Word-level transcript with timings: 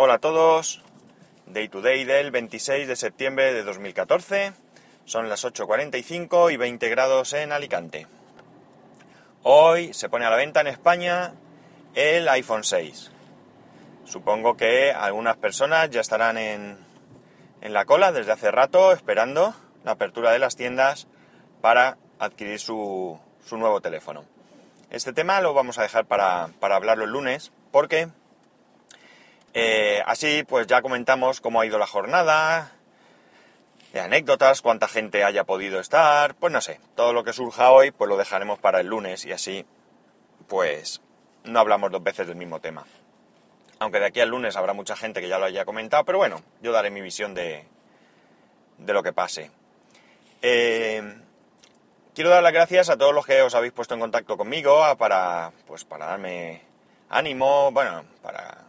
Hola 0.00 0.14
a 0.14 0.18
todos, 0.20 0.80
Day 1.46 1.68
to 1.68 1.82
Day 1.82 2.04
del 2.04 2.30
26 2.30 2.86
de 2.86 2.94
septiembre 2.94 3.52
de 3.52 3.64
2014, 3.64 4.52
son 5.04 5.28
las 5.28 5.44
8.45 5.44 6.52
y 6.52 6.56
20 6.56 6.88
grados 6.88 7.32
en 7.32 7.50
Alicante. 7.50 8.06
Hoy 9.42 9.92
se 9.92 10.08
pone 10.08 10.24
a 10.24 10.30
la 10.30 10.36
venta 10.36 10.60
en 10.60 10.68
España 10.68 11.34
el 11.96 12.28
iPhone 12.28 12.62
6. 12.62 13.10
Supongo 14.04 14.56
que 14.56 14.92
algunas 14.92 15.36
personas 15.36 15.90
ya 15.90 16.00
estarán 16.00 16.38
en, 16.38 16.78
en 17.60 17.72
la 17.72 17.84
cola 17.84 18.12
desde 18.12 18.30
hace 18.30 18.52
rato 18.52 18.92
esperando 18.92 19.52
la 19.82 19.90
apertura 19.90 20.30
de 20.30 20.38
las 20.38 20.54
tiendas 20.54 21.08
para 21.60 21.98
adquirir 22.20 22.60
su, 22.60 23.18
su 23.44 23.56
nuevo 23.56 23.80
teléfono. 23.80 24.24
Este 24.90 25.12
tema 25.12 25.40
lo 25.40 25.54
vamos 25.54 25.76
a 25.78 25.82
dejar 25.82 26.06
para, 26.06 26.50
para 26.60 26.76
hablarlo 26.76 27.02
el 27.02 27.10
lunes 27.10 27.50
porque 27.72 28.10
eh, 29.60 30.02
así, 30.06 30.44
pues 30.44 30.68
ya 30.68 30.82
comentamos 30.82 31.40
cómo 31.40 31.60
ha 31.60 31.66
ido 31.66 31.80
la 31.80 31.86
jornada, 31.88 32.70
de 33.92 33.98
anécdotas, 34.00 34.62
cuánta 34.62 34.86
gente 34.86 35.24
haya 35.24 35.42
podido 35.42 35.80
estar, 35.80 36.36
pues 36.36 36.52
no 36.52 36.60
sé, 36.60 36.78
todo 36.94 37.12
lo 37.12 37.24
que 37.24 37.32
surja 37.32 37.72
hoy, 37.72 37.90
pues 37.90 38.08
lo 38.08 38.16
dejaremos 38.16 38.60
para 38.60 38.78
el 38.78 38.86
lunes 38.86 39.24
y 39.24 39.32
así, 39.32 39.66
pues 40.46 41.00
no 41.42 41.58
hablamos 41.58 41.90
dos 41.90 42.04
veces 42.04 42.28
del 42.28 42.36
mismo 42.36 42.60
tema. 42.60 42.86
Aunque 43.80 43.98
de 43.98 44.06
aquí 44.06 44.20
al 44.20 44.28
lunes 44.28 44.54
habrá 44.54 44.74
mucha 44.74 44.94
gente 44.94 45.20
que 45.20 45.28
ya 45.28 45.38
lo 45.38 45.46
haya 45.46 45.64
comentado, 45.64 46.04
pero 46.04 46.18
bueno, 46.18 46.40
yo 46.62 46.70
daré 46.70 46.90
mi 46.90 47.00
visión 47.00 47.34
de, 47.34 47.66
de 48.76 48.92
lo 48.92 49.02
que 49.02 49.12
pase. 49.12 49.50
Eh, 50.40 51.02
quiero 52.14 52.30
dar 52.30 52.44
las 52.44 52.52
gracias 52.52 52.90
a 52.90 52.96
todos 52.96 53.12
los 53.12 53.26
que 53.26 53.42
os 53.42 53.56
habéis 53.56 53.72
puesto 53.72 53.94
en 53.94 54.00
contacto 54.00 54.36
conmigo 54.36 54.84
para, 54.98 55.50
pues, 55.66 55.84
para 55.84 56.06
darme 56.06 56.62
ánimo, 57.08 57.72
bueno, 57.72 58.04
para 58.22 58.67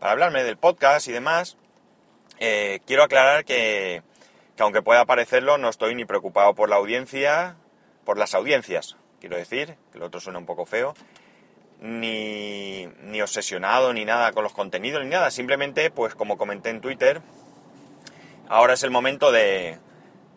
para 0.00 0.12
hablarme 0.12 0.42
del 0.42 0.56
podcast 0.56 1.06
y 1.08 1.12
demás, 1.12 1.58
eh, 2.38 2.80
quiero 2.86 3.04
aclarar 3.04 3.44
que, 3.44 4.02
aunque 4.58 4.82
pueda 4.82 5.04
parecerlo, 5.04 5.58
no 5.58 5.68
estoy 5.68 5.94
ni 5.94 6.06
preocupado 6.06 6.54
por 6.54 6.70
la 6.70 6.76
audiencia, 6.76 7.56
por 8.04 8.16
las 8.16 8.34
audiencias, 8.34 8.96
quiero 9.20 9.36
decir, 9.36 9.76
que 9.92 9.98
lo 9.98 10.06
otro 10.06 10.18
suena 10.18 10.38
un 10.38 10.46
poco 10.46 10.64
feo, 10.64 10.94
ni, 11.80 12.86
ni 13.02 13.20
obsesionado 13.20 13.92
ni 13.92 14.06
nada 14.06 14.32
con 14.32 14.42
los 14.42 14.54
contenidos 14.54 15.04
ni 15.04 15.10
nada, 15.10 15.30
simplemente, 15.30 15.90
pues 15.90 16.14
como 16.14 16.38
comenté 16.38 16.70
en 16.70 16.80
Twitter, 16.80 17.20
ahora 18.48 18.72
es 18.72 18.82
el 18.82 18.90
momento 18.90 19.30
de, 19.32 19.78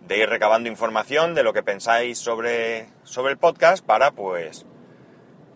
de 0.02 0.18
ir 0.18 0.28
recabando 0.28 0.68
información 0.68 1.36
de 1.36 1.44
lo 1.44 1.54
que 1.54 1.64
pensáis 1.64 2.20
sobre, 2.20 2.90
sobre 3.04 3.32
el 3.32 3.38
podcast 3.38 3.84
para, 3.84 4.12
pues, 4.12 4.66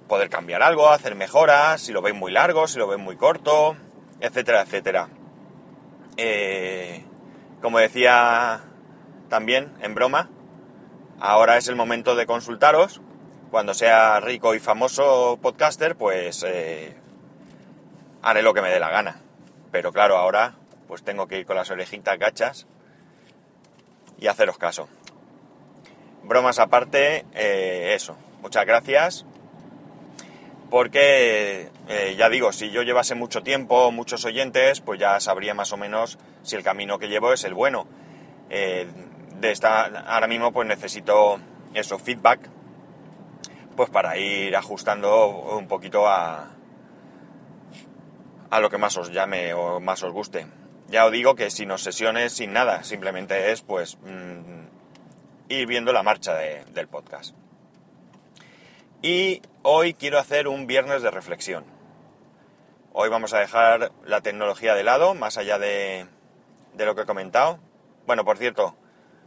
poder 0.08 0.30
cambiar 0.30 0.64
algo, 0.64 0.89
hacer 0.89 1.16
mejoras, 1.16 1.81
si 1.81 1.92
lo 1.92 2.02
veis 2.02 2.16
muy 2.16 2.31
largo, 2.31 2.67
si 2.67 2.80
lo 2.80 2.88
veis 2.88 3.02
muy 3.02 3.17
corto, 3.17 3.75
etcétera, 4.19 4.61
etcétera. 4.61 5.09
Eh, 6.17 7.03
como 7.61 7.79
decía 7.79 8.61
también 9.29 9.73
en 9.81 9.95
broma, 9.95 10.29
ahora 11.19 11.57
es 11.57 11.67
el 11.67 11.75
momento 11.75 12.15
de 12.15 12.25
consultaros. 12.25 13.01
Cuando 13.51 13.73
sea 13.73 14.19
rico 14.19 14.55
y 14.55 14.59
famoso 14.59 15.39
podcaster, 15.41 15.95
pues 15.95 16.43
eh, 16.45 16.95
haré 18.21 18.41
lo 18.41 18.53
que 18.53 18.61
me 18.61 18.69
dé 18.69 18.79
la 18.79 18.89
gana. 18.89 19.21
Pero 19.71 19.93
claro, 19.93 20.17
ahora 20.17 20.55
pues 20.87 21.03
tengo 21.03 21.27
que 21.27 21.39
ir 21.39 21.45
con 21.45 21.55
las 21.55 21.69
orejitas 21.69 22.17
gachas 22.17 22.67
y 24.19 24.27
haceros 24.27 24.57
caso. 24.57 24.87
Bromas 26.23 26.59
aparte, 26.59 27.25
eh, 27.33 27.93
eso. 27.95 28.17
Muchas 28.41 28.65
gracias 28.65 29.25
porque 30.69 31.69
eh, 31.87 32.15
ya 32.17 32.29
digo, 32.29 32.51
si 32.51 32.71
yo 32.71 32.83
llevase 32.83 33.15
mucho 33.15 33.43
tiempo, 33.43 33.91
muchos 33.91 34.25
oyentes, 34.25 34.81
pues 34.81 34.99
ya 34.99 35.19
sabría 35.19 35.53
más 35.53 35.71
o 35.71 35.77
menos 35.77 36.17
si 36.43 36.55
el 36.55 36.63
camino 36.63 36.99
que 36.99 37.07
llevo 37.07 37.33
es 37.33 37.43
el 37.43 37.53
bueno. 37.53 37.87
Eh, 38.49 38.87
de 39.39 39.51
esta, 39.51 39.85
ahora 39.85 40.27
mismo 40.27 40.52
pues 40.52 40.67
necesito 40.67 41.39
eso, 41.73 41.99
feedback, 41.99 42.49
pues 43.75 43.89
para 43.89 44.17
ir 44.17 44.55
ajustando 44.55 45.27
un 45.27 45.67
poquito 45.67 46.08
a, 46.08 46.52
a 48.49 48.59
lo 48.59 48.69
que 48.69 48.77
más 48.77 48.97
os 48.97 49.11
llame 49.11 49.53
o 49.53 49.80
más 49.80 50.03
os 50.03 50.11
guste. 50.11 50.47
Ya 50.89 51.05
os 51.05 51.11
digo 51.11 51.36
que 51.36 51.49
sin 51.49 51.71
obsesiones, 51.71 52.33
sin 52.33 52.53
nada, 52.53 52.83
simplemente 52.83 53.52
es 53.52 53.61
pues 53.61 53.97
mm, 53.97 54.67
ir 55.49 55.67
viendo 55.67 55.93
la 55.93 56.03
marcha 56.03 56.33
del 56.36 56.87
podcast. 56.87 57.36
Y 59.02 59.42
hoy 59.70 59.94
quiero 59.94 60.17
hacer 60.17 60.48
un 60.48 60.66
viernes 60.66 61.02
de 61.02 61.11
reflexión. 61.11 61.66
Hoy 62.94 63.10
vamos 63.10 63.33
a 63.33 63.39
dejar 63.39 63.92
la 64.05 64.22
tecnología 64.22 64.73
de 64.76 64.86
lado, 64.86 65.14
más 65.14 65.38
allá 65.38 65.60
de, 65.60 66.08
lo 66.78 66.95
que 66.95 67.02
he 67.02 67.05
comentado. 67.05 67.60
Bueno, 68.05 68.23
por 68.23 68.38
cierto, 68.38 68.78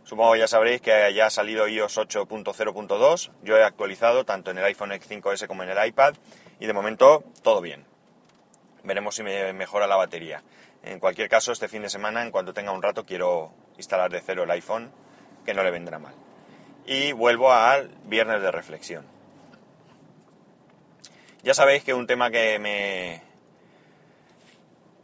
supongo 0.02 0.36
ya 0.36 0.48
sabréis 0.48 0.80
que 0.80 1.12
ya 1.12 1.26
ha 1.26 1.30
salido 1.30 1.68
iOS 1.68 1.98
8.0.2. 1.98 3.32
Yo 3.42 3.58
he 3.58 3.62
actualizado 3.62 4.24
tanto 4.24 4.50
en 4.50 4.56
el 4.56 4.64
iPhone 4.64 4.92
X5S 4.92 5.46
como 5.46 5.62
en 5.62 5.68
el 5.68 5.86
iPad 5.86 6.14
y 6.58 6.64
de 6.64 6.72
momento 6.72 7.22
todo 7.42 7.60
bien. 7.60 7.84
Veremos 8.82 9.16
si 9.16 9.22
me 9.22 9.52
mejora 9.52 9.86
la 9.86 9.96
batería. 9.96 10.42
En 10.82 11.00
cualquier 11.00 11.28
caso, 11.28 11.52
este 11.52 11.68
fin 11.68 11.82
de 11.82 11.90
semana, 11.90 12.22
en 12.22 12.30
cuanto 12.30 12.54
tenga 12.54 12.72
un 12.72 12.80
rato, 12.80 13.04
quiero 13.04 13.52
instalar 13.76 14.10
de 14.10 14.22
cero 14.22 14.44
el 14.44 14.50
iPhone, 14.52 14.90
que 15.44 15.52
no 15.52 15.62
le 15.62 15.70
vendrá 15.70 15.98
mal. 15.98 16.14
Y 16.86 17.12
vuelvo 17.12 17.52
al 17.52 17.90
viernes 18.06 18.40
de 18.40 18.50
reflexión. 18.50 19.19
Ya 21.42 21.54
sabéis 21.54 21.82
que 21.84 21.94
un 21.94 22.06
tema 22.06 22.30
que 22.30 22.58
me, 22.58 23.22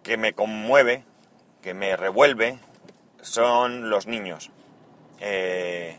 que 0.03 0.19
me 0.19 0.35
conmueve, 0.35 1.05
que 1.63 1.73
me 1.73 1.97
revuelve, 1.97 2.59
son 3.23 3.89
los 3.89 4.07
niños. 4.07 4.51
Eh, 5.21 5.97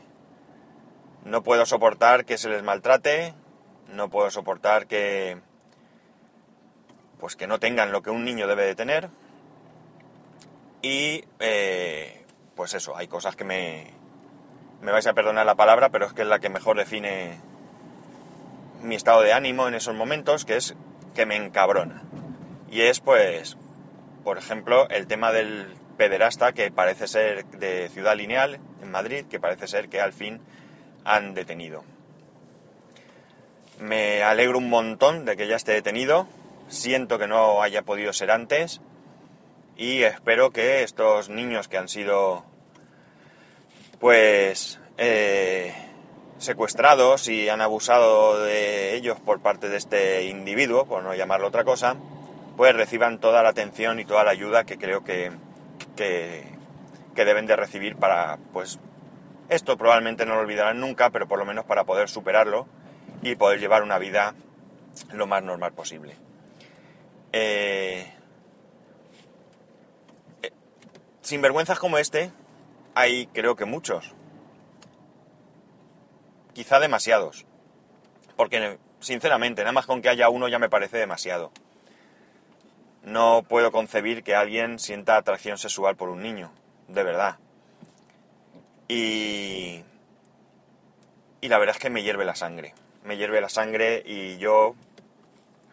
no 1.25 1.41
puedo 1.41 1.65
soportar 1.65 2.25
que 2.25 2.37
se 2.37 2.49
les 2.49 2.61
maltrate, 2.61 3.33
no 3.87 4.09
puedo 4.09 4.29
soportar 4.29 4.87
que 4.87 5.37
pues 7.19 7.35
que 7.35 7.47
no 7.47 7.59
tengan 7.59 7.91
lo 7.91 8.03
que 8.03 8.11
un 8.11 8.23
niño 8.23 8.45
debe 8.45 8.63
de 8.63 8.75
tener 8.75 9.09
y 10.83 11.23
eh, 11.39 12.23
pues 12.55 12.75
eso, 12.75 12.95
hay 12.95 13.07
cosas 13.07 13.35
que 13.35 13.43
me 13.43 13.91
me 14.81 14.91
vais 14.91 15.07
a 15.07 15.13
perdonar 15.13 15.45
la 15.45 15.55
palabra, 15.55 15.89
pero 15.89 16.05
es 16.05 16.13
que 16.13 16.21
es 16.21 16.27
la 16.27 16.37
que 16.39 16.49
mejor 16.49 16.77
define 16.77 17.39
mi 18.81 18.95
estado 18.95 19.21
de 19.21 19.33
ánimo 19.33 19.67
en 19.67 19.75
esos 19.75 19.95
momentos, 19.95 20.45
que 20.45 20.57
es 20.57 20.75
que 21.15 21.25
me 21.25 21.35
encabrona. 21.35 22.03
Y 22.69 22.81
es 22.81 22.99
pues, 22.99 23.57
por 24.23 24.37
ejemplo, 24.37 24.87
el 24.89 25.07
tema 25.07 25.31
del 25.31 25.75
pederasta 25.97 26.53
que 26.53 26.71
parece 26.71 27.07
ser 27.07 27.45
de 27.45 27.89
Ciudad 27.89 28.15
Lineal 28.15 28.59
en 28.81 28.91
Madrid, 28.91 29.25
que 29.25 29.39
parece 29.39 29.67
ser 29.67 29.89
que 29.89 29.99
al 29.99 30.13
fin 30.13 30.41
han 31.03 31.33
detenido. 31.33 31.83
Me 33.79 34.23
alegro 34.23 34.57
un 34.57 34.69
montón 34.69 35.25
de 35.25 35.37
que 35.37 35.47
ya 35.47 35.55
esté 35.55 35.71
detenido, 35.71 36.27
siento 36.67 37.17
que 37.17 37.27
no 37.27 37.61
haya 37.61 37.83
podido 37.83 38.13
ser 38.13 38.31
antes 38.31 38.81
y 39.75 40.03
espero 40.03 40.51
que 40.51 40.83
estos 40.83 41.29
niños 41.29 41.67
que 41.67 41.77
han 41.77 41.87
sido 41.87 42.43
pues 43.99 44.79
eh, 44.97 45.73
secuestrados 46.37 47.27
y 47.27 47.49
han 47.49 47.61
abusado 47.61 48.43
de 48.43 48.95
ellos 48.95 49.19
por 49.19 49.39
parte 49.41 49.69
de 49.69 49.77
este 49.77 50.25
individuo, 50.25 50.85
por 50.85 51.03
no 51.03 51.15
llamarlo 51.15 51.47
otra 51.47 51.63
cosa, 51.63 51.95
pues 52.55 52.75
reciban 52.75 53.19
toda 53.19 53.43
la 53.43 53.49
atención 53.49 53.99
y 53.99 54.05
toda 54.05 54.23
la 54.23 54.31
ayuda 54.31 54.63
que 54.63 54.77
creo 54.77 55.03
que, 55.03 55.31
que, 55.95 56.55
deben 57.15 57.45
de 57.47 57.55
recibir 57.55 57.95
para, 57.95 58.37
pues, 58.53 58.79
esto 59.49 59.77
probablemente 59.77 60.25
no 60.25 60.35
lo 60.35 60.41
olvidarán 60.41 60.79
nunca, 60.79 61.09
pero 61.09 61.27
por 61.27 61.39
lo 61.39 61.45
menos 61.45 61.65
para 61.65 61.83
poder 61.83 62.09
superarlo 62.09 62.67
y 63.23 63.35
poder 63.35 63.59
llevar 63.59 63.81
una 63.83 63.97
vida 63.97 64.35
lo 65.13 65.25
más 65.25 65.43
normal 65.43 65.73
posible. 65.73 66.15
Eh, 67.33 68.11
eh, 70.41 70.51
sinvergüenzas 71.21 71.79
como 71.79 71.97
este 71.97 72.31
hay 72.95 73.27
creo 73.27 73.55
que 73.55 73.65
muchos 73.65 74.15
quizá 76.57 76.79
demasiados. 76.79 77.45
Porque, 78.35 78.79
sinceramente, 78.99 79.61
nada 79.61 79.73
más 79.73 79.85
con 79.85 80.01
que 80.01 80.09
haya 80.09 80.27
uno 80.29 80.47
ya 80.47 80.57
me 80.57 80.69
parece 80.69 80.97
demasiado. 80.97 81.51
No 83.03 83.43
puedo 83.47 83.71
concebir 83.71 84.23
que 84.23 84.33
alguien 84.33 84.79
sienta 84.79 85.17
atracción 85.17 85.59
sexual 85.59 85.95
por 85.95 86.09
un 86.09 86.23
niño, 86.23 86.51
de 86.87 87.03
verdad. 87.03 87.37
Y... 88.87 89.83
Y 91.41 91.47
la 91.47 91.59
verdad 91.59 91.75
es 91.75 91.79
que 91.79 91.91
me 91.91 92.01
hierve 92.01 92.25
la 92.25 92.33
sangre. 92.33 92.73
Me 93.03 93.17
hierve 93.17 93.39
la 93.39 93.49
sangre 93.49 94.01
y 94.03 94.39
yo 94.39 94.73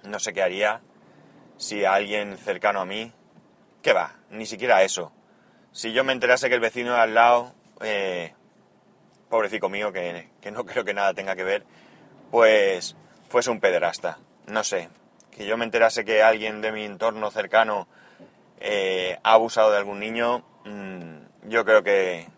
no 0.03 0.19
sé 0.19 0.35
qué 0.35 0.43
haría 0.43 0.83
si 1.57 1.87
alguien 1.87 2.37
cercano 2.37 2.83
a 2.83 2.85
mí... 2.85 3.11
¿Qué 3.81 3.95
va? 3.95 4.17
Ni 4.29 4.45
siquiera 4.45 4.83
eso. 4.83 5.13
Si 5.73 5.95
yo 5.95 6.05
me 6.05 6.13
enterase 6.13 6.51
que 6.51 6.55
el 6.57 6.61
vecino 6.61 6.93
de 6.93 7.01
al 7.01 7.15
lado 7.15 7.55
eh, 7.81 8.35
pobrecito 9.35 9.69
mío, 9.69 9.93
que, 9.93 10.29
no 10.53 10.65
creo 10.65 10.85
que 10.85 10.95
nada 10.95 11.13
tenga 11.13 11.35
que 11.35 11.43
ver, 11.43 11.65
pues 12.31 12.95
fuese 13.29 13.51
un 13.51 13.59
pederasta. 13.59 14.19
No 14.47 14.63
sé, 14.63 14.89
que 15.33 15.45
yo 15.45 15.57
me 15.57 15.65
enterase 15.65 16.05
que 16.05 16.23
alguien 16.23 16.61
de 16.61 16.71
mi 16.71 16.85
entorno 16.85 17.33
cercano 17.33 17.89
eh, 18.61 19.19
ha 19.25 19.33
abusado 19.33 19.73
de 19.73 19.79
algún 19.79 19.99
niño, 19.99 20.45
mm, 20.65 21.49
yo 21.49 21.65
creo 21.65 21.83
que, 21.83 22.29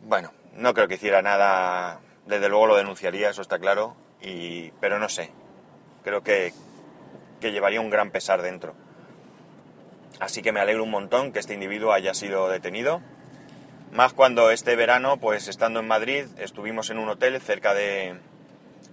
bueno, 0.00 0.34
no 0.54 0.74
creo 0.74 0.86
que 0.86 0.96
hiciera 0.96 1.22
nada, 1.22 2.00
desde 2.26 2.50
luego 2.50 2.66
lo 2.66 2.76
denunciaría, 2.76 3.30
eso 3.30 3.40
está 3.40 3.58
claro, 3.58 3.96
y, 4.20 4.70
pero 4.82 4.98
no 4.98 5.08
sé, 5.08 5.30
creo 6.04 6.22
que, 6.22 6.52
que 7.40 7.52
llevaría 7.52 7.80
un 7.80 7.88
gran 7.88 8.10
pesar 8.10 8.42
dentro. 8.42 8.74
Así 10.20 10.42
que 10.42 10.52
me 10.52 10.60
alegro 10.60 10.84
un 10.84 10.90
montón 10.90 11.32
que 11.32 11.38
este 11.38 11.54
individuo 11.54 11.94
haya 11.94 12.12
sido 12.12 12.50
detenido. 12.50 13.00
Más 13.92 14.14
cuando 14.14 14.50
este 14.50 14.74
verano, 14.74 15.18
pues 15.18 15.48
estando 15.48 15.80
en 15.80 15.86
Madrid, 15.86 16.24
estuvimos 16.38 16.88
en 16.88 16.98
un 16.98 17.10
hotel 17.10 17.38
cerca 17.42 17.74
de, 17.74 18.18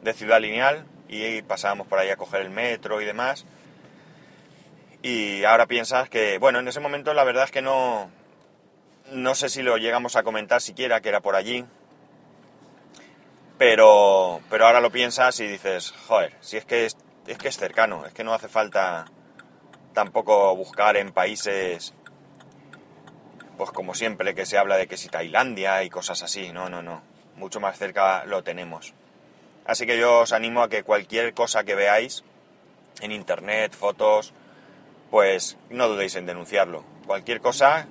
de 0.02 0.14
Ciudad 0.14 0.42
Lineal 0.42 0.86
y 1.08 1.42
pasábamos 1.42 1.88
por 1.88 2.00
ahí 2.00 2.10
a 2.10 2.18
coger 2.18 2.42
el 2.42 2.50
metro 2.50 3.00
y 3.02 3.06
demás. 3.06 3.46
Y 5.02 5.46
ahora 5.46 5.68
piensas 5.68 6.10
que, 6.10 6.38
bueno, 6.38 6.60
en 6.60 6.68
ese 6.68 6.82
momento 6.82 7.14
la 7.14 7.24
verdad 7.24 7.46
es 7.46 7.52
que 7.52 7.62
no, 7.62 8.12
no 9.14 9.36
sé 9.36 9.48
si 9.48 9.62
lo 9.62 9.78
llegamos 9.78 10.18
a 10.18 10.24
comentar 10.24 10.60
siquiera, 10.60 11.00
que 11.00 11.08
era 11.08 11.22
por 11.22 11.38
allí. 11.38 11.64
Pero, 13.58 14.42
pero 14.50 14.66
ahora 14.66 14.82
lo 14.82 14.92
piensas 14.92 15.40
y 15.40 15.48
dices, 15.48 15.94
joder, 16.08 16.34
si 16.42 16.58
es 16.58 16.66
que 16.66 16.86
es, 16.86 16.98
es 17.26 17.38
que 17.38 17.48
es 17.48 17.58
cercano, 17.58 18.06
es 18.06 18.14
que 18.14 18.26
no 18.26 18.34
hace 18.34 18.50
falta 18.50 19.06
tampoco 19.94 20.54
buscar 20.58 20.98
en 20.98 21.14
países, 21.14 21.94
pues 23.60 23.72
como 23.72 23.94
siempre 23.94 24.34
que 24.34 24.46
se 24.46 24.58
habla 24.58 24.78
de 24.78 24.88
que 24.88 24.96
si 24.96 25.10
Tailandia 25.10 25.84
y 25.84 25.90
cosas 25.90 26.24
así, 26.24 26.54
no, 26.54 26.70
no, 26.70 26.82
no, 26.82 27.04
mucho 27.36 27.60
más 27.60 27.78
cerca 27.78 28.24
lo 28.24 28.42
tenemos. 28.42 28.94
Así 29.66 29.86
que 29.86 29.98
yo 30.00 30.20
os 30.20 30.32
animo 30.32 30.64
a 30.64 30.70
que 30.70 30.84
cualquier 30.84 31.34
cosa 31.34 31.66
que 31.66 31.76
veáis 31.76 32.24
en 33.02 33.12
internet, 33.12 33.76
fotos, 33.76 34.34
pues 35.12 35.58
no 35.70 35.90
dudéis 35.90 36.16
en 36.16 36.26
denunciarlo. 36.26 36.86
Cualquier 37.06 37.42
cosa 37.42 37.88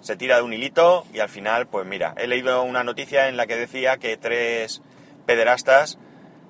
se 0.00 0.16
tira 0.16 0.36
de 0.36 0.44
un 0.44 0.54
hilito 0.54 1.04
y 1.12 1.20
al 1.20 1.28
final, 1.28 1.66
pues 1.66 1.84
mira, 1.84 2.14
he 2.16 2.26
leído 2.26 2.62
una 2.62 2.82
noticia 2.82 3.28
en 3.28 3.36
la 3.36 3.46
que 3.46 3.56
decía 3.56 3.98
que 3.98 4.16
tres 4.16 4.80
pederastas 5.26 5.98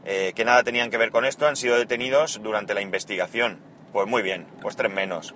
eh, 0.04 0.34
que 0.36 0.44
nada 0.44 0.62
tenían 0.62 0.90
que 0.92 0.98
ver 0.98 1.10
con 1.10 1.24
esto 1.24 1.48
han 1.48 1.56
sido 1.56 1.76
detenidos 1.76 2.40
durante 2.40 2.74
la 2.74 2.80
investigación. 2.80 3.58
Pues 3.92 4.06
muy 4.06 4.22
bien, 4.22 4.46
pues 4.60 4.76
tres 4.76 4.92
menos. 4.92 5.34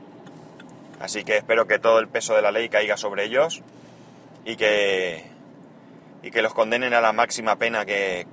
Así 1.00 1.25
que 1.25 1.37
espero 1.37 1.66
que 1.66 1.78
todo 1.78 1.98
el 1.98 2.08
peso 2.08 2.34
de 2.34 2.43
la 2.43 2.52
ley 2.52 2.69
caiga 2.69 2.96
sobre 2.96 3.25
ellos 3.25 3.62
y 4.44 4.56
que, 4.56 5.25
y 6.22 6.31
que 6.31 6.43
los 6.43 6.54
condenen 6.54 6.94
a 6.94 7.00
la 7.00 7.12
máxima 7.12 7.56
pena 7.56 7.84
que, 7.84 8.26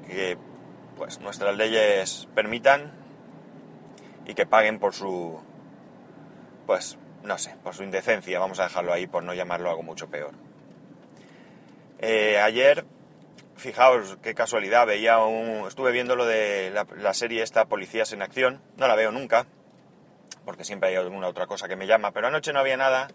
pues 0.97 1.19
nuestras 1.19 1.55
leyes 1.57 2.27
permitan 2.35 2.91
y 4.25 4.33
que 4.33 4.45
paguen 4.45 4.79
por 4.79 4.93
su 4.93 5.41
pues 6.65 6.97
no 7.23 7.37
sé, 7.37 7.55
por 7.63 7.73
su 7.73 7.83
indecencia, 7.83 8.39
vamos 8.39 8.59
a 8.59 8.63
dejarlo 8.63 8.93
ahí 8.93 9.07
por 9.07 9.23
no 9.23 9.33
llamarlo 9.33 9.69
algo 9.69 9.83
mucho 9.83 10.09
peor. 10.09 10.33
Eh, 11.99 12.37
ayer, 12.39 12.85
fijaos 13.55 14.17
qué 14.21 14.35
casualidad, 14.35 14.85
veía 14.85 15.19
un, 15.19 15.65
estuve 15.67 15.91
viendo 15.91 16.15
lo 16.15 16.25
de 16.25 16.71
la, 16.71 17.13
serie 17.13 17.43
esta 17.43 17.65
Policías 17.65 18.11
en 18.11 18.21
Acción, 18.21 18.61
no 18.77 18.87
la 18.87 18.95
veo 18.95 19.11
nunca, 19.11 19.45
porque 20.45 20.63
siempre 20.63 20.89
hay 20.89 20.95
alguna 20.95 21.27
otra 21.27 21.47
cosa 21.47 21.67
que 21.67 21.75
me 21.75 21.87
llama, 21.87 22.11
pero 22.11 22.27
anoche 22.27 22.53
no 22.53 22.59
había 22.59 22.77
nada 22.77 23.07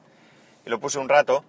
y 0.65 0.71
lo 0.71 0.81
puse 0.81 0.99
un 0.99 1.09
rato 1.09 1.45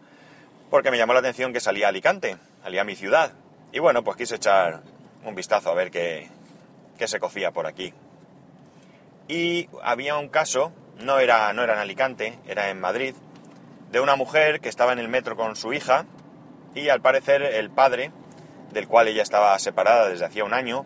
porque 0.69 0.91
me 0.91 0.97
llamó 0.97 1.13
la 1.13 1.19
atención 1.19 1.53
que 1.53 1.59
salía 1.59 1.87
Alicante, 1.87 2.37
salía 2.63 2.81
a 2.81 2.85
mi 2.85 2.95
ciudad. 2.95 3.33
Y 3.71 3.79
bueno, 3.79 4.03
pues 4.03 4.17
quise 4.17 4.35
echar 4.35 4.81
un 5.23 5.35
vistazo 5.35 5.69
a 5.71 5.75
ver 5.75 5.91
qué, 5.91 6.29
qué 6.97 7.07
se 7.07 7.19
cocía 7.19 7.51
por 7.51 7.65
aquí. 7.67 7.93
Y 9.27 9.69
había 9.83 10.17
un 10.17 10.29
caso 10.29 10.71
no 10.99 11.19
era, 11.19 11.51
no 11.53 11.63
era 11.63 11.73
en 11.73 11.79
Alicante, 11.79 12.39
era 12.47 12.69
en 12.69 12.79
Madrid, 12.79 13.15
de 13.91 13.99
una 13.99 14.15
mujer 14.15 14.59
que 14.59 14.69
estaba 14.69 14.93
en 14.93 14.99
el 14.99 15.07
metro 15.07 15.35
con 15.35 15.55
su 15.55 15.73
hija 15.73 16.05
y 16.75 16.89
al 16.89 17.01
parecer 17.01 17.41
el 17.41 17.69
padre, 17.69 18.11
del 18.71 18.87
cual 18.87 19.07
ella 19.07 19.23
estaba 19.23 19.57
separada 19.59 20.09
desde 20.09 20.25
hacía 20.25 20.43
un 20.43 20.53
año, 20.53 20.85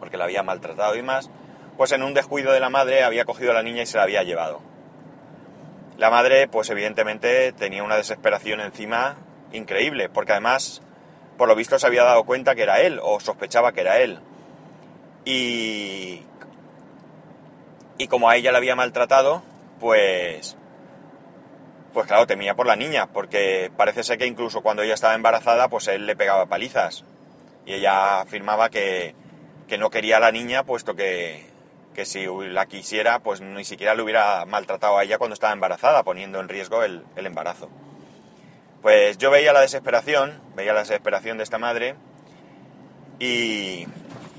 porque 0.00 0.16
la 0.16 0.24
había 0.24 0.42
maltratado 0.42 0.96
y 0.96 1.02
más, 1.02 1.30
pues 1.76 1.92
en 1.92 2.02
un 2.02 2.14
descuido 2.14 2.52
de 2.52 2.60
la 2.60 2.70
madre 2.70 3.02
había 3.02 3.24
cogido 3.24 3.50
a 3.50 3.54
la 3.54 3.62
niña 3.62 3.82
y 3.82 3.86
se 3.86 3.96
la 3.96 4.04
había 4.04 4.22
llevado. 4.22 4.60
La 5.96 6.10
madre, 6.10 6.48
pues 6.48 6.70
evidentemente 6.70 7.52
tenía 7.52 7.82
una 7.82 7.96
desesperación 7.96 8.60
encima 8.60 9.16
increíble, 9.52 10.08
porque 10.08 10.32
además, 10.32 10.82
por 11.38 11.48
lo 11.48 11.54
visto, 11.54 11.78
se 11.78 11.86
había 11.86 12.04
dado 12.04 12.24
cuenta 12.24 12.54
que 12.54 12.62
era 12.62 12.80
él, 12.80 13.00
o 13.02 13.20
sospechaba 13.20 13.72
que 13.72 13.82
era 13.82 14.00
él. 14.00 14.18
Y 15.24 16.24
y 17.96 18.08
como 18.08 18.28
a 18.28 18.36
ella 18.36 18.52
la 18.52 18.58
había 18.58 18.76
maltratado, 18.76 19.42
pues... 19.80 20.56
Pues 21.92 22.08
claro, 22.08 22.26
temía 22.26 22.56
por 22.56 22.66
la 22.66 22.74
niña, 22.74 23.06
porque 23.06 23.70
parece 23.76 24.02
ser 24.02 24.18
que 24.18 24.26
incluso 24.26 24.62
cuando 24.62 24.82
ella 24.82 24.94
estaba 24.94 25.14
embarazada, 25.14 25.68
pues 25.68 25.86
él 25.86 26.06
le 26.06 26.16
pegaba 26.16 26.46
palizas. 26.46 27.04
Y 27.66 27.74
ella 27.74 28.20
afirmaba 28.20 28.68
que, 28.68 29.14
que 29.68 29.78
no 29.78 29.90
quería 29.90 30.16
a 30.16 30.20
la 30.20 30.32
niña, 30.32 30.64
puesto 30.64 30.96
que, 30.96 31.46
que 31.94 32.04
si 32.04 32.26
la 32.26 32.66
quisiera, 32.66 33.20
pues 33.20 33.40
ni 33.40 33.64
siquiera 33.64 33.94
le 33.94 34.02
hubiera 34.02 34.44
maltratado 34.46 34.98
a 34.98 35.04
ella 35.04 35.18
cuando 35.18 35.34
estaba 35.34 35.52
embarazada, 35.52 36.02
poniendo 36.02 36.40
en 36.40 36.48
riesgo 36.48 36.82
el, 36.82 37.04
el, 37.16 37.26
embarazo. 37.26 37.70
Pues 38.82 39.16
yo 39.18 39.30
veía 39.30 39.52
la 39.52 39.60
desesperación, 39.60 40.40
veía 40.56 40.72
la 40.72 40.80
desesperación 40.80 41.38
de 41.38 41.44
esta 41.44 41.58
madre 41.58 41.96
y... 43.18 43.86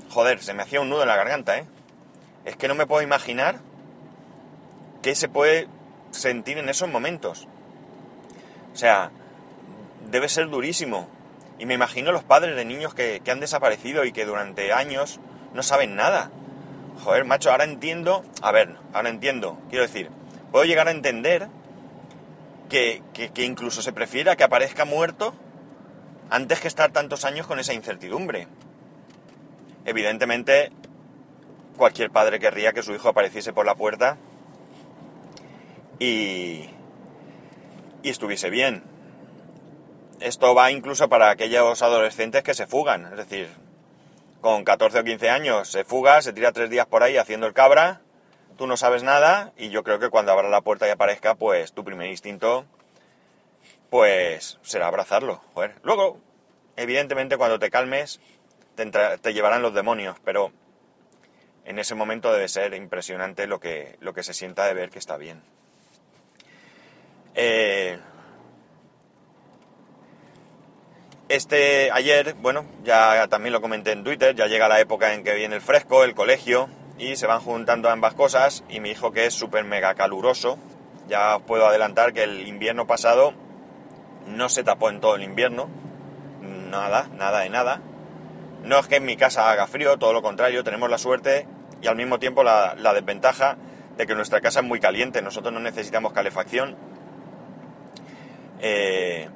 Joder, 0.08 0.40
se 0.40 0.54
me 0.54 0.62
hacía 0.62 0.80
un 0.80 0.88
nudo 0.88 1.02
en 1.02 1.08
la 1.08 1.16
garganta, 1.16 1.58
¿eh? 1.58 1.66
es 2.46 2.56
que 2.56 2.68
no 2.68 2.74
me 2.74 2.86
puedo 2.86 3.02
imaginar 3.02 3.58
qué 5.02 5.14
se 5.14 5.28
puede 5.28 5.68
sentir 6.12 6.58
en 6.58 6.68
esos 6.68 6.88
momentos. 6.88 7.48
O 8.72 8.76
sea, 8.76 9.10
debe 10.10 10.28
ser 10.28 10.48
durísimo. 10.48 11.08
Y 11.58 11.66
me 11.66 11.74
imagino 11.74 12.12
los 12.12 12.24
padres 12.24 12.56
de 12.56 12.64
niños 12.64 12.94
que, 12.94 13.20
han 13.28 13.40
desaparecido 13.40 14.04
y 14.04 14.12
que 14.12 14.24
durante 14.24 14.72
años 14.72 15.20
no 15.54 15.62
saben 15.62 15.96
nada. 15.96 16.30
Joder, 17.02 17.24
macho, 17.24 17.50
ahora 17.50 17.64
entiendo. 17.64 18.24
A 18.42 18.52
ver, 18.52 18.76
ahora 18.92 19.08
entiendo. 19.08 19.58
Quiero 19.68 19.82
decir, 19.82 20.10
puedo 20.50 20.64
llegar 20.64 20.88
a 20.88 20.92
entender 20.92 21.48
que, 22.68 23.02
que 23.12 23.44
incluso 23.44 23.82
se 23.82 23.92
prefiera 23.92 24.36
que 24.36 24.44
aparezca 24.44 24.84
muerto 24.84 25.34
antes 26.30 26.60
que 26.60 26.68
estar 26.68 26.90
tantos 26.92 27.24
años 27.24 27.46
con 27.46 27.58
esa 27.58 27.74
incertidumbre. 27.74 28.48
Evidentemente, 29.84 30.72
cualquier 31.76 32.10
padre 32.10 32.40
querría 32.40 32.72
que 32.72 32.82
su 32.82 32.92
hijo 32.92 33.08
apareciese 33.08 33.52
por 33.52 33.66
la 33.66 33.76
puerta 33.76 34.16
y, 35.98 36.68
y 38.02 38.10
estuviese 38.10 38.50
bien. 38.50 38.82
Esto 40.20 40.54
va 40.54 40.70
incluso 40.70 41.08
para 41.08 41.30
aquellos 41.30 41.82
adolescentes 41.82 42.42
que 42.42 42.54
se 42.54 42.66
fugan, 42.66 43.04
es 43.06 43.16
decir, 43.16 43.48
con 44.40 44.64
14 44.64 45.00
o 45.00 45.04
15 45.04 45.30
años 45.30 45.68
se 45.68 45.84
fuga, 45.84 46.22
se 46.22 46.32
tira 46.32 46.52
tres 46.52 46.70
días 46.70 46.86
por 46.86 47.02
ahí 47.02 47.16
haciendo 47.16 47.46
el 47.46 47.52
cabra, 47.52 48.00
tú 48.56 48.66
no 48.66 48.76
sabes 48.76 49.02
nada 49.02 49.52
y 49.56 49.70
yo 49.70 49.82
creo 49.82 49.98
que 49.98 50.10
cuando 50.10 50.32
abra 50.32 50.48
la 50.48 50.60
puerta 50.60 50.86
y 50.86 50.90
aparezca, 50.90 51.34
pues 51.34 51.72
tu 51.72 51.84
primer 51.84 52.08
instinto, 52.10 52.64
pues 53.90 54.58
será 54.62 54.88
abrazarlo. 54.88 55.42
Luego, 55.82 56.20
evidentemente 56.76 57.36
cuando 57.36 57.58
te 57.58 57.70
calmes, 57.70 58.20
te, 58.74 59.32
llevarán 59.32 59.62
los 59.62 59.74
demonios, 59.74 60.16
pero 60.24 60.52
en 61.64 61.78
ese 61.78 61.94
momento 61.94 62.32
debe 62.32 62.48
ser 62.48 62.74
impresionante 62.74 63.46
lo 63.46 63.60
que, 63.60 63.96
lo 64.00 64.14
que 64.14 64.22
se 64.22 64.34
sienta 64.34 64.66
de 64.66 64.74
ver 64.74 64.90
que 64.90 64.98
está 64.98 65.16
bien. 65.16 65.42
Eh, 67.34 67.98
este 71.28 71.90
ayer, 71.92 72.34
bueno, 72.40 72.64
ya 72.84 73.26
también 73.28 73.52
lo 73.52 73.60
comenté 73.60 73.92
en 73.92 74.04
Twitter, 74.04 74.34
ya 74.34 74.46
llega 74.46 74.68
la 74.68 74.80
época 74.80 75.14
en 75.14 75.24
que 75.24 75.34
viene 75.34 75.56
el 75.56 75.60
fresco, 75.60 76.04
el 76.04 76.14
colegio, 76.14 76.68
y 76.98 77.16
se 77.16 77.26
van 77.26 77.40
juntando 77.40 77.90
ambas 77.90 78.14
cosas, 78.14 78.64
y 78.68 78.80
mi 78.80 78.90
hijo 78.90 79.12
que 79.12 79.26
es 79.26 79.34
súper 79.34 79.64
mega 79.64 79.94
caluroso, 79.94 80.58
ya 81.08 81.36
os 81.36 81.42
puedo 81.42 81.66
adelantar 81.66 82.12
que 82.12 82.22
el 82.22 82.46
invierno 82.46 82.86
pasado 82.86 83.34
no 84.26 84.48
se 84.48 84.64
tapó 84.64 84.90
en 84.90 85.00
todo 85.00 85.16
el 85.16 85.22
invierno, 85.22 85.68
nada, 86.42 87.08
nada 87.16 87.40
de 87.40 87.50
nada. 87.50 87.80
No 88.62 88.78
es 88.78 88.88
que 88.88 88.96
en 88.96 89.04
mi 89.04 89.16
casa 89.16 89.50
haga 89.50 89.66
frío, 89.66 89.96
todo 89.98 90.12
lo 90.12 90.22
contrario, 90.22 90.64
tenemos 90.64 90.90
la 90.90 90.98
suerte 90.98 91.46
y 91.82 91.86
al 91.86 91.96
mismo 91.96 92.18
tiempo 92.18 92.42
la, 92.42 92.74
desventaja 92.94 93.56
de 93.96 94.06
que 94.06 94.14
nuestra 94.14 94.40
casa 94.40 94.60
es 94.60 94.66
muy 94.66 94.80
caliente, 94.80 95.22
nosotros 95.22 95.52
no 95.52 95.60
necesitamos 95.60 96.12
calefacción. 96.12 96.76
Eh, 98.60 99.28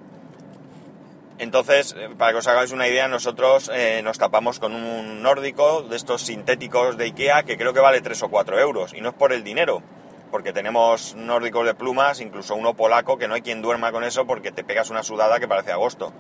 entonces, 1.41 1.97
eh, 1.99 2.11
para 2.19 2.33
que 2.33 2.39
os 2.39 2.47
hagáis 2.49 2.71
una 2.71 2.87
idea, 2.87 3.09
nosotros 3.09 3.71
eh, 3.73 4.03
nos 4.05 4.19
tapamos 4.19 4.61
con 4.61 4.75
un 4.75 5.23
nórdico 5.23 5.81
de 5.81 5.97
estos 5.97 6.21
sintéticos 6.21 6.99
de 6.99 7.05
Ikea 7.05 7.45
que 7.45 7.57
creo 7.57 7.73
que 7.73 7.81
vale 7.81 8.03
3 8.03 8.25
o 8.25 8.29
4 8.29 8.61
euros. 8.61 8.93
Y 8.93 9.01
no 9.01 9.09
es 9.09 9.15
por 9.15 9.33
el 9.33 9.43
dinero, 9.43 9.83
porque 10.31 10.53
tenemos 10.53 11.15
nórdicos 11.15 11.65
de 11.65 11.73
plumas, 11.73 12.21
incluso 12.21 12.55
uno 12.55 12.75
polaco, 12.75 13.17
que 13.17 13.27
no 13.27 13.33
hay 13.33 13.41
quien 13.41 13.63
duerma 13.63 13.91
con 13.91 14.05
eso 14.05 14.27
porque 14.27 14.53
te 14.53 14.65
pegas 14.65 14.91
una 14.91 15.03
sudada 15.03 15.41
que 15.41 15.49
parece 15.49 15.73
agosto. 15.73 16.13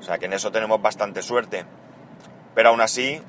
O 0.00 0.02
sea 0.02 0.18
que 0.18 0.26
en 0.26 0.32
eso 0.32 0.50
tenemos 0.50 0.82
bastante 0.82 1.22
suerte. 1.22 1.64
Pero 2.56 2.70
aún 2.70 2.80
así, 2.80 3.22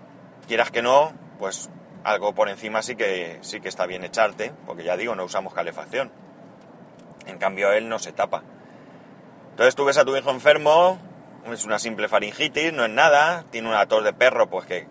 quieras 0.47 0.71
que 0.71 0.81
no, 0.81 1.13
pues 1.37 1.69
algo 2.05 2.33
por 2.33 2.49
encima 2.49 2.81
sí 2.81 2.95
que, 2.95 3.37
sí 3.41 3.61
que 3.61 3.69
está 3.69 3.85
bien 3.85 4.03
echarte, 4.03 4.51
porque 4.65 4.83
ya 4.83 4.97
digo, 4.97 5.13
no 5.13 5.25
usamos 5.25 5.53
calefacción. 5.53 6.11
En 7.27 7.37
cambio, 7.37 7.71
él 7.71 7.87
no 7.87 7.99
se 7.99 8.13
tapa. 8.13 8.41
Entonces 9.57 9.73
tú 9.73 9.85
ves 9.85 9.97
a 9.97 10.05
tu 10.05 10.15
hijo 10.15 10.29
enfermo, 10.29 10.99
es 11.51 11.65
una 11.65 11.79
simple 11.79 12.07
faringitis, 12.07 12.71
no 12.73 12.85
es 12.85 12.91
nada, 12.91 13.43
tiene 13.49 13.67
una 13.67 13.87
tos 13.87 14.03
de 14.03 14.13
perro, 14.13 14.47
pues 14.51 14.67
que, 14.67 14.87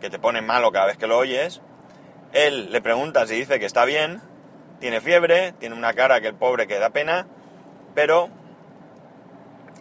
que 0.00 0.08
te 0.08 0.18
pone 0.18 0.40
malo 0.40 0.72
cada 0.72 0.86
vez 0.86 0.96
que 0.96 1.06
lo 1.06 1.18
oyes. 1.18 1.60
Él 2.32 2.72
le 2.72 2.80
pregunta 2.80 3.26
si 3.26 3.34
dice 3.34 3.60
que 3.60 3.66
está 3.66 3.84
bien, 3.84 4.22
tiene 4.80 5.02
fiebre, 5.02 5.52
tiene 5.52 5.76
una 5.76 5.92
cara 5.92 6.22
que 6.22 6.28
el 6.28 6.34
pobre 6.34 6.66
que 6.66 6.78
da 6.78 6.88
pena, 6.88 7.26
pero 7.94 8.30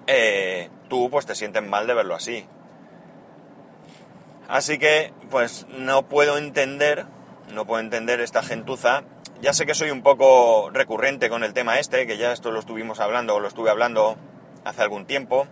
eh, 0.06 0.70
tú 0.90 1.10
pues 1.10 1.26
te 1.26 1.34
sientes 1.34 1.64
mal 1.64 1.88
de 1.88 1.94
verlo 1.94 2.14
así. 2.14 2.46
Así 4.50 4.80
que 4.80 5.14
pues 5.30 5.66
no 5.70 6.10
puedo 6.10 6.38
entender, 6.38 7.06
no 7.54 7.66
puedo 7.66 7.80
entender 7.80 8.20
esta 8.20 8.44
gentuza. 8.44 9.04
Ya 9.40 9.54
sé 9.54 9.68
que 9.68 9.76
soy 9.76 9.92
un 9.92 10.02
poco 10.02 10.72
recurrente 10.72 11.30
con 11.30 11.44
el 11.44 11.54
tema 11.54 11.78
este, 11.78 12.08
que 12.08 12.18
ya 12.18 12.32
esto 12.32 12.50
lo 12.50 12.60
estuvimos 12.60 13.00
hablando 13.00 13.36
o 13.36 13.40
lo 13.40 13.48
estuve 13.48 13.70
hablando 13.70 14.18
hace 14.66 14.82
algún 14.82 15.06
tiempo. 15.06 15.48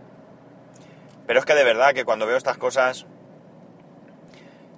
Pero 1.27 1.39
es 1.39 1.45
que 1.45 1.53
de 1.53 1.63
verdad 1.63 1.93
que 1.93 2.03
cuando 2.03 2.25
veo 2.25 2.35
estas 2.35 2.57
cosas 2.57 3.05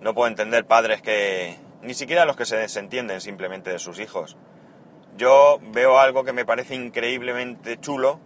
no 0.01 0.13
puedo 0.13 0.27
entender 0.27 0.65
padres 0.65 1.01
que 1.01 1.57
ni 1.81 1.93
siquiera 1.93 2.25
los 2.25 2.35
que 2.35 2.45
se 2.45 2.57
desentienden 2.57 3.21
simplemente 3.21 3.69
de 3.69 3.79
sus 3.79 3.97
hijos. 3.99 4.35
Yo 5.15 5.59
veo 5.61 5.99
algo 5.99 6.25
que 6.25 6.33
me 6.33 6.45
parece 6.45 6.75
increíblemente 6.75 7.79
chulo 7.79 8.19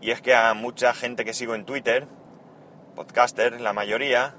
y 0.00 0.10
es 0.10 0.20
que 0.20 0.34
a 0.34 0.52
mucha 0.54 0.92
gente 0.92 1.24
que 1.24 1.34
sigo 1.34 1.54
en 1.54 1.64
Twitter, 1.64 2.08
podcasters 2.96 3.60
la 3.60 3.72
mayoría, 3.72 4.34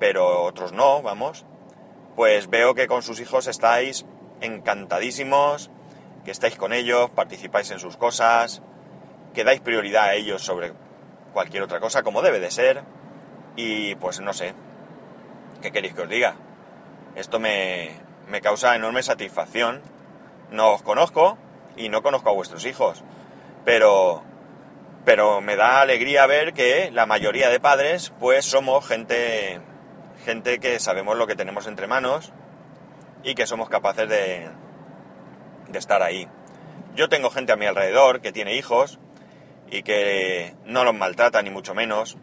pero 0.00 0.42
otros 0.42 0.72
no, 0.72 1.00
vamos, 1.00 1.46
pues 2.16 2.50
veo 2.50 2.74
que 2.74 2.88
con 2.88 3.02
sus 3.02 3.20
hijos 3.20 3.46
estáis 3.46 4.04
encantadísimos, 4.44 5.70
que 6.24 6.30
estáis 6.30 6.56
con 6.56 6.72
ellos, 6.72 7.10
participáis 7.10 7.70
en 7.70 7.78
sus 7.78 7.96
cosas, 7.96 8.62
que 9.34 9.44
dais 9.44 9.60
prioridad 9.60 10.04
a 10.04 10.14
ellos 10.14 10.42
sobre 10.42 10.72
cualquier 11.32 11.62
otra 11.62 11.80
cosa, 11.80 12.02
como 12.02 12.22
debe 12.22 12.40
de 12.40 12.50
ser, 12.50 12.82
y 13.56 13.94
pues 13.96 14.20
no 14.20 14.32
sé, 14.32 14.54
¿qué 15.60 15.72
queréis 15.72 15.94
que 15.94 16.02
os 16.02 16.08
diga? 16.08 16.36
Esto 17.16 17.38
me, 17.38 17.90
me 18.28 18.40
causa 18.40 18.74
enorme 18.74 19.02
satisfacción. 19.02 19.82
No 20.50 20.72
os 20.72 20.82
conozco 20.82 21.38
y 21.76 21.88
no 21.88 22.02
conozco 22.02 22.30
a 22.30 22.34
vuestros 22.34 22.64
hijos, 22.66 23.02
pero 23.64 24.22
pero 25.04 25.42
me 25.42 25.54
da 25.54 25.82
alegría 25.82 26.26
ver 26.26 26.54
que 26.54 26.90
la 26.90 27.04
mayoría 27.04 27.50
de 27.50 27.60
padres 27.60 28.12
pues 28.20 28.46
somos 28.46 28.86
gente 28.86 29.60
gente 30.24 30.58
que 30.60 30.80
sabemos 30.80 31.18
lo 31.18 31.26
que 31.26 31.36
tenemos 31.36 31.66
entre 31.66 31.86
manos 31.86 32.32
y 33.24 33.34
que 33.34 33.46
somos 33.46 33.68
capaces 33.68 34.08
de, 34.08 34.48
de 35.68 35.78
estar 35.78 36.02
ahí. 36.02 36.28
Yo 36.94 37.08
tengo 37.08 37.30
gente 37.30 37.52
a 37.52 37.56
mi 37.56 37.66
alrededor 37.66 38.20
que 38.20 38.32
tiene 38.32 38.54
hijos 38.54 39.00
y 39.70 39.82
que 39.82 40.54
no 40.64 40.84
los 40.84 40.94
maltrata 40.94 41.42
ni 41.42 41.50
mucho 41.50 41.74
menos. 41.74 42.16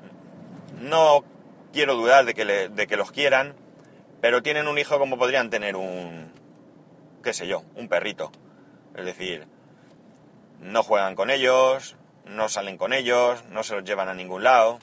No 0.80 1.26
quiero 1.74 1.96
dudar 1.96 2.26
de 2.26 2.34
que, 2.34 2.46
de 2.46 2.88
que 2.88 2.98
los 2.98 3.12
quieran, 3.12 3.56
pero 4.22 4.42
tienen 4.42 4.68
un 4.68 4.78
hijo 4.78 5.00
como 5.00 5.18
podrían 5.18 5.50
tener 5.50 5.76
un, 5.76 6.32
qué 7.24 7.34
sé 7.34 7.48
yo, 7.48 7.64
un 7.76 7.90
perrito. 7.90 8.32
Es 8.96 9.06
decir, 9.06 9.48
no 10.60 10.84
juegan 10.84 11.16
con 11.16 11.30
ellos, 11.30 11.98
no 12.26 12.48
salen 12.50 12.78
con 12.78 12.94
ellos, 12.94 13.44
no 13.50 13.64
se 13.64 13.76
los 13.76 13.84
llevan 13.84 14.10
a 14.10 14.14
ningún 14.14 14.44
lado, 14.44 14.80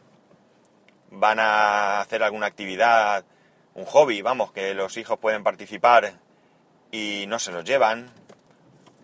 van 1.11 1.39
a 1.39 2.01
hacer 2.01 2.23
alguna 2.23 2.47
actividad, 2.47 3.25
un 3.79 3.85
hobby, 3.85 4.23
vamos, 4.23 4.51
que 4.51 4.75
los 4.75 4.97
hijos 4.97 5.19
pueden 5.21 5.45
participar 5.45 6.15
y 6.91 7.27
no 7.29 7.39
se 7.39 7.53
los 7.53 7.65
llevan 7.65 8.11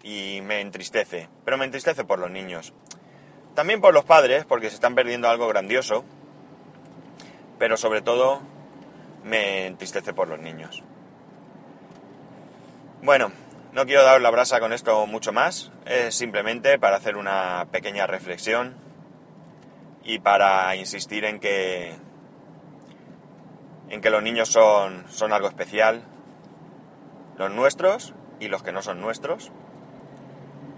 y 0.03 0.41
me 0.43 0.61
entristece, 0.61 1.29
pero 1.45 1.57
me 1.57 1.65
entristece 1.65 2.05
por 2.05 2.19
los 2.19 2.31
niños. 2.31 2.73
También 3.55 3.81
por 3.81 3.95
los 3.95 4.05
padres, 4.05 4.45
porque 4.45 4.69
se 4.69 4.75
están 4.75 4.97
perdiendo 4.97 5.29
algo 5.29 5.47
grandioso, 5.47 6.05
pero 7.57 7.77
sobre 7.77 8.03
todo 8.03 8.41
me 9.23 9.67
entristece 9.67 10.13
por 10.13 10.27
los 10.27 10.41
niños. 10.41 10.83
Bueno, 13.01 13.31
no 13.73 13.87
quiero 13.87 14.03
dar 14.03 14.21
la 14.21 14.31
brasa 14.31 14.59
con 14.59 14.73
esto 14.73 15.07
mucho 15.07 15.33
más, 15.33 15.71
es 15.87 16.17
simplemente 16.17 16.81
para 16.81 16.97
hacer 16.97 17.17
una 17.17 17.69
pequeña 17.71 18.09
reflexión 18.09 18.75
y 20.03 20.19
para 20.19 20.75
insistir 20.75 21.25
en 21.25 21.39
que 21.39 21.95
en 23.91 24.01
que 24.01 24.11
los 24.11 24.23
niños 24.23 24.49
son, 24.49 25.05
son 25.09 25.33
algo 25.33 25.49
especial, 25.49 26.03
los 27.37 27.51
nuestros 27.51 28.15
y 28.41 28.49
los 28.49 28.63
que 28.63 28.73
no 28.73 28.83
son 28.83 29.01
nuestros, 29.01 29.53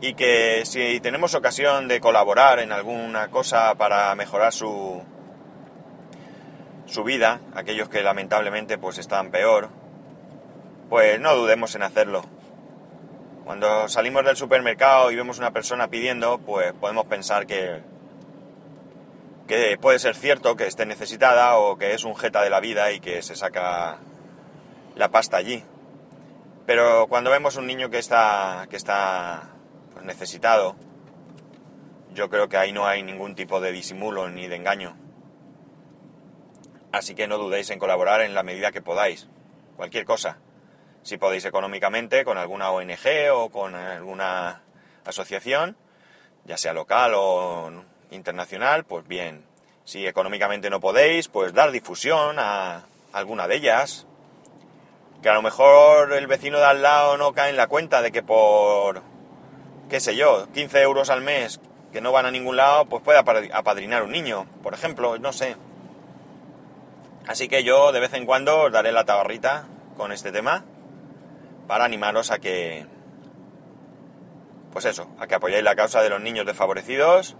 y 0.01 0.15
que 0.15 0.63
si 0.65 1.01
tenemos 1.01 1.35
ocasión 1.35 1.89
de 1.89 2.01
colaborar 2.01 2.59
en 2.59 2.73
alguna 2.73 3.29
cosa 3.29 3.75
para 3.77 4.15
mejorar 4.15 4.53
su, 4.53 5.03
su 6.87 7.05
vida, 7.05 7.41
aquellos 7.55 7.89
que 7.89 8.03
lamentablemente 8.03 8.79
pues 8.79 8.99
están 8.99 9.31
peor, 9.31 9.69
pues 10.89 11.21
no 11.21 11.35
dudemos 11.35 11.75
en 11.75 11.83
hacerlo. 11.83 12.23
Cuando 13.45 13.89
salimos 13.89 14.25
del 14.25 14.37
supermercado 14.37 15.11
y 15.11 15.17
vemos 15.17 15.39
una 15.39 15.53
persona 15.53 15.89
pidiendo, 15.89 16.39
pues 16.39 16.73
podemos 16.73 17.07
pensar 17.07 17.47
que, 17.47 17.81
que 19.47 19.79
puede 19.81 19.99
ser 19.99 20.15
cierto 20.15 20.57
que 20.57 20.67
esté 20.67 20.87
necesitada 20.87 21.57
o 21.59 21.79
que 21.79 21.95
es 21.95 22.05
un 22.05 22.17
jeta 22.17 22.43
de 22.43 22.51
la 22.51 22.61
vida 22.61 22.93
y 22.93 23.01
que 23.01 23.23
se 23.23 23.37
saca 23.37 23.99
la 24.95 25.11
pasta 25.11 25.37
allí. 25.37 25.65
Pero 26.67 27.07
cuando 27.09 27.31
vemos 27.31 27.57
un 27.57 27.67
niño 27.67 27.91
que 27.91 27.99
está, 27.99 28.67
que 28.69 28.77
está 28.77 29.51
pues, 29.93 30.05
necesitado, 30.05 30.75
yo 32.13 32.29
creo 32.29 32.49
que 32.49 32.57
ahí 32.57 32.73
no 32.73 32.87
hay 32.87 33.03
ningún 33.03 33.35
tipo 33.35 33.61
de 33.61 33.73
disimulo 33.73 34.29
ni 34.29 34.49
de 34.49 34.57
engaño. 34.57 34.97
Así 36.91 37.15
que 37.15 37.29
no 37.29 37.39
dudéis 37.39 37.71
en 37.71 37.79
colaborar 37.79 38.23
en 38.23 38.35
la 38.35 38.43
medida 38.43 38.73
que 38.73 38.83
podáis. 38.83 39.29
Cualquier 39.77 40.05
cosa. 40.05 40.39
Si 41.03 41.19
podéis 41.19 41.45
económicamente 41.45 42.25
con 42.25 42.39
alguna 42.39 42.71
ONG 42.71 43.31
o 43.33 43.51
con 43.51 43.75
alguna 43.75 44.63
asociación, 45.05 45.77
ya 46.47 46.57
sea 46.57 46.73
local 46.73 47.13
o 47.15 47.71
internacional, 48.11 48.85
pues 48.85 49.07
bien. 49.07 49.45
Si 49.85 50.07
económicamente 50.07 50.71
no 50.71 50.81
podéis, 50.81 51.29
pues 51.29 51.53
dar 51.53 51.71
difusión 51.71 52.39
a 52.39 52.87
alguna 53.13 53.47
de 53.47 53.57
ellas. 53.57 54.07
Que 55.23 55.29
a 55.29 55.35
lo 55.35 55.43
mejor 55.43 56.13
el 56.13 56.27
vecino 56.27 56.59
de 56.59 56.65
al 56.65 56.83
lado 56.83 57.17
no 57.17 57.33
cae 57.33 57.51
en 57.51 57.57
la 57.57 57.69
cuenta 57.69 58.03
de 58.03 58.13
que 58.13 58.23
por, 58.23 59.03
qué 59.89 60.01
sé 60.01 60.17
yo, 60.17 60.49
15 60.53 60.83
euros 60.83 61.11
al 61.11 61.23
mes 61.23 61.61
que 61.93 62.01
no 62.01 62.13
van 62.13 62.27
a 62.27 62.31
ningún 62.31 62.57
lado, 62.57 62.85
pues 62.85 63.03
puede 63.03 63.19
apadrinar 63.19 64.03
un 64.03 64.13
niño, 64.13 64.47
por 64.63 64.75
ejemplo, 64.75 65.19
no 65.19 65.33
sé. 65.33 65.57
Así 67.27 67.49
que 67.49 67.65
yo 67.65 67.93
de 67.93 68.01
vez 68.01 68.13
en 68.13 68.27
cuando 68.27 68.61
os 68.63 68.73
daré 68.73 68.93
la 68.93 69.05
tabarrita 69.05 69.67
con 69.97 70.13
este 70.13 70.31
tema 70.31 70.65
para 71.67 71.85
animaros 71.85 72.31
a 72.31 72.39
que, 72.39 72.87
pues 74.73 74.85
eso, 74.85 75.09
a 75.19 75.27
que 75.27 75.37
apoyéis 75.37 75.65
la 75.65 75.75
causa 75.75 76.03
de 76.03 76.11
los 76.11 76.21
niños 76.21 76.45
desfavorecidos 76.45 77.37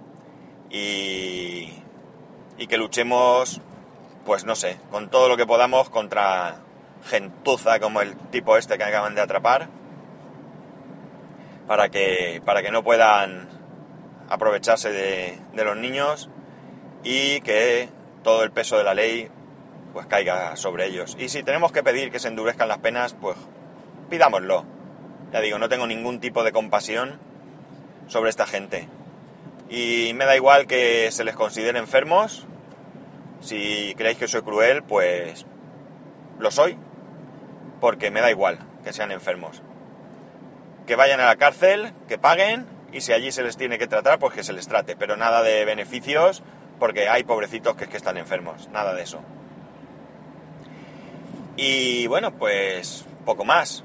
y, 0.71 1.83
que 2.69 2.79
luchemos, 2.79 3.61
pues 4.25 4.45
no 4.45 4.57
sé, 4.57 4.79
con 4.91 5.09
todo 5.09 5.29
lo 5.29 5.37
que 5.37 5.47
podamos 5.47 5.89
contra 5.89 6.57
gentuza 7.05 7.79
como 7.79 8.01
el 8.01 8.17
tipo 8.17 8.57
este 8.57 8.77
que 8.77 8.83
acaban 8.83 9.15
de 9.15 9.21
atrapar 9.21 9.69
para 11.69 11.89
que, 11.91 12.43
para 12.45 12.63
que 12.63 12.73
no 12.73 12.83
puedan 12.83 13.49
aprovecharse 14.29 14.91
de, 14.91 15.39
de 15.53 15.65
los 15.65 15.77
niños 15.77 16.29
y 17.05 17.41
que 17.43 17.89
todo 18.25 18.43
el 18.43 18.51
peso 18.51 18.77
de 18.77 18.83
la 18.83 18.95
ley 18.95 19.31
pues 19.93 20.07
caiga 20.07 20.57
sobre 20.57 20.87
ellos. 20.87 21.17
Y 21.19 21.29
si 21.29 21.43
tenemos 21.43 21.73
que 21.73 21.83
pedir 21.83 22.11
que 22.11 22.19
se 22.19 22.29
endurezcan 22.29 22.69
las 22.69 22.79
penas, 22.79 23.15
pues 23.15 23.37
pidámoslo. 24.11 24.65
Ya 25.33 25.41
digo, 25.41 25.59
no 25.59 25.69
tengo 25.69 25.87
ningún 25.87 26.21
tipo 26.21 26.45
de 26.45 26.53
compasión 26.53 27.19
sobre 28.09 28.31
esta 28.31 28.47
gente. 28.47 28.89
Y 29.69 30.13
me 30.15 30.25
da 30.25 30.37
igual 30.37 30.67
que 30.67 31.11
se 31.11 31.25
les 31.25 31.35
considere 31.35 31.79
enfermos. 31.79 32.47
Si 33.41 33.95
creéis 33.97 34.19
que 34.19 34.29
soy 34.29 34.43
cruel, 34.43 34.83
pues 34.83 35.47
lo 36.39 36.51
soy. 36.51 36.79
Porque 37.81 38.11
me 38.11 38.21
da 38.21 38.31
igual 38.31 38.59
que 38.85 38.93
sean 38.93 39.11
enfermos. 39.11 39.63
Que 40.87 40.97
vayan 40.97 41.21
a 41.21 41.27
la 41.27 41.37
cárcel, 41.37 41.93
que 42.09 42.19
paguen 42.19 42.67
y 42.93 43.01
si 43.01 43.13
allí 43.13 43.33
se 43.33 43.43
les 43.43 43.57
tiene 43.57 43.79
que 43.79 43.89
tratar, 43.89 44.19
pues 44.19 44.35
que 44.35 44.45
se 44.45 44.53
les 44.53 44.69
trate. 44.69 44.97
Pero 44.97 45.17
nada 45.17 45.43
de 45.43 45.65
beneficios 45.65 46.43
porque 46.79 47.09
hay 47.09 47.25
pobrecitos 47.25 47.77
que 47.77 47.85
es 47.85 47.91
que 47.91 47.97
están 47.97 48.17
enfermos. 48.17 48.69
Nada 48.71 48.95
de 48.95 49.03
eso. 49.03 49.21
Y 51.57 52.07
bueno, 52.07 52.33
pues 52.33 53.05
poco 53.25 53.45
más. 53.45 53.83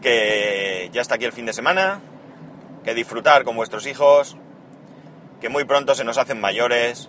Que 0.00 0.88
ya 0.92 1.02
está 1.02 1.16
aquí 1.16 1.24
el 1.24 1.32
fin 1.32 1.46
de 1.46 1.52
semana, 1.52 2.00
que 2.84 2.94
disfrutar 2.94 3.44
con 3.44 3.56
vuestros 3.56 3.86
hijos, 3.86 4.36
que 5.40 5.48
muy 5.48 5.64
pronto 5.64 5.94
se 5.94 6.04
nos 6.04 6.18
hacen 6.18 6.40
mayores 6.40 7.08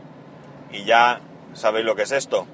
y 0.72 0.84
ya 0.84 1.22
sabéis 1.54 1.86
lo 1.86 1.96
que 1.96 2.04
es 2.04 2.12
esto. 2.12 2.46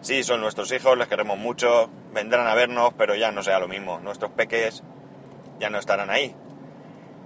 Sí, 0.00 0.22
son 0.24 0.40
nuestros 0.40 0.72
hijos, 0.72 0.96
les 0.96 1.08
queremos 1.08 1.36
mucho, 1.38 1.90
vendrán 2.12 2.46
a 2.46 2.54
vernos, 2.54 2.94
pero 2.96 3.14
ya 3.14 3.30
no 3.32 3.42
será 3.42 3.58
lo 3.58 3.68
mismo. 3.68 4.00
Nuestros 4.00 4.30
peques 4.30 4.82
ya 5.58 5.68
no 5.68 5.78
estarán 5.78 6.10
ahí. 6.10 6.34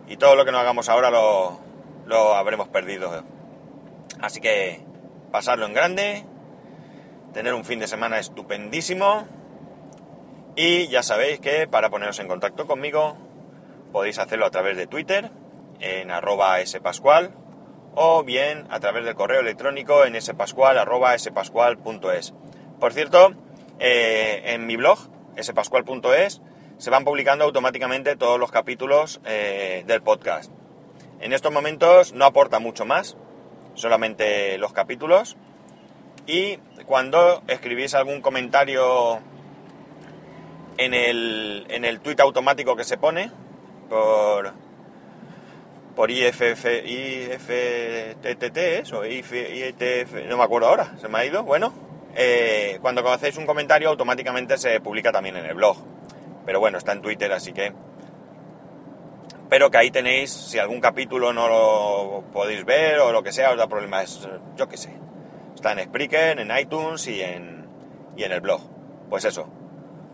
Y 0.08 0.16
todo 0.16 0.34
lo 0.34 0.44
que 0.44 0.50
no 0.50 0.58
hagamos 0.58 0.88
ahora 0.88 1.10
lo, 1.10 1.60
lo 2.06 2.34
habremos 2.34 2.68
perdido. 2.68 3.22
Así 4.20 4.40
que 4.40 4.82
pasarlo 5.30 5.66
en 5.66 5.74
grande, 5.74 6.24
tener 7.32 7.54
un 7.54 7.64
fin 7.64 7.78
de 7.78 7.86
semana 7.86 8.18
estupendísimo. 8.18 9.24
Y 10.56 10.88
ya 10.88 11.02
sabéis 11.02 11.38
que 11.38 11.68
para 11.68 11.90
poneros 11.90 12.18
en 12.18 12.28
contacto 12.28 12.66
conmigo 12.66 13.16
podéis 13.92 14.18
hacerlo 14.18 14.46
a 14.46 14.50
través 14.50 14.76
de 14.76 14.88
Twitter 14.88 15.30
en 15.80 16.10
arroba 16.10 16.64
spascual 16.66 17.32
o 17.94 18.24
bien 18.24 18.66
a 18.70 18.80
través 18.80 19.04
del 19.04 19.14
correo 19.14 19.40
electrónico 19.40 20.04
en 20.04 20.20
spascual.es. 20.20 20.84
Por 22.80 22.92
cierto, 22.92 23.32
eh, 23.78 24.42
en 24.46 24.66
mi 24.66 24.76
blog 24.76 24.98
spascual.es 25.40 26.40
se 26.78 26.90
van 26.90 27.04
publicando 27.04 27.44
automáticamente 27.44 28.16
todos 28.16 28.38
los 28.38 28.50
capítulos 28.50 29.20
eh, 29.24 29.84
del 29.86 30.02
podcast. 30.02 30.50
En 31.20 31.32
estos 31.32 31.52
momentos 31.52 32.12
no 32.12 32.24
aporta 32.24 32.58
mucho 32.58 32.84
más, 32.84 33.16
solamente 33.74 34.58
los 34.58 34.72
capítulos. 34.72 35.36
Y 36.26 36.56
cuando 36.86 37.42
escribís 37.48 37.94
algún 37.94 38.20
comentario 38.20 39.20
en 40.76 40.94
el, 40.94 41.66
en 41.68 41.84
el 41.84 42.00
tweet 42.00 42.16
automático 42.20 42.76
que 42.76 42.84
se 42.84 42.98
pone 42.98 43.30
por, 43.88 44.52
por 45.94 46.10
IFF, 46.10 46.64
IFTTT, 46.84 48.58
o 48.92 49.04
IFTF, 49.04 50.26
no 50.28 50.36
me 50.36 50.42
acuerdo 50.42 50.68
ahora, 50.68 50.94
se 51.00 51.08
me 51.08 51.18
ha 51.18 51.24
ido. 51.24 51.42
Bueno, 51.44 51.72
eh, 52.14 52.78
cuando 52.80 53.08
hacéis 53.10 53.36
un 53.36 53.46
comentario 53.46 53.88
automáticamente 53.88 54.58
se 54.58 54.80
publica 54.80 55.12
también 55.12 55.36
en 55.36 55.46
el 55.46 55.54
blog. 55.54 55.76
Pero 56.46 56.60
bueno, 56.60 56.78
está 56.78 56.92
en 56.92 57.02
Twitter, 57.02 57.32
así 57.32 57.52
que... 57.52 57.72
Pero 59.48 59.70
que 59.70 59.78
ahí 59.78 59.90
tenéis, 59.90 60.30
si 60.30 60.58
algún 60.58 60.80
capítulo 60.80 61.32
no 61.32 61.48
lo 61.48 62.24
podéis 62.32 62.64
ver 62.64 62.98
o 62.98 63.12
lo 63.12 63.22
que 63.22 63.32
sea, 63.32 63.52
os 63.52 63.56
da 63.56 63.68
problemas, 63.68 64.28
yo 64.56 64.68
qué 64.68 64.76
sé. 64.76 64.92
Está 65.54 65.72
en 65.72 65.84
Spreaker, 65.84 66.40
en 66.40 66.56
iTunes 66.56 67.06
y 67.06 67.22
en, 67.22 67.68
y 68.16 68.24
en 68.24 68.32
el 68.32 68.40
blog. 68.40 68.60
Pues 69.08 69.24
eso. 69.24 69.48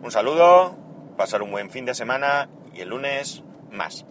Un 0.03 0.11
saludo, 0.11 0.77
pasar 1.17 1.43
un 1.43 1.51
buen 1.51 1.71
fin 1.71 1.85
de 1.85 1.95
semana 1.95 2.49
y 2.75 2.81
el 2.81 2.91
lunes 2.91 3.43
más. 3.71 4.05